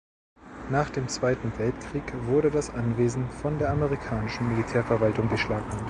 Nach 0.71 0.89
dem 0.89 1.07
Zweiten 1.09 1.55
Weltkrieg 1.59 2.05
wurde 2.25 2.49
das 2.49 2.71
Anwesen 2.71 3.29
von 3.29 3.59
der 3.59 3.69
amerikanischen 3.69 4.49
Militärverwaltung 4.49 5.29
beschlagnahmt. 5.29 5.79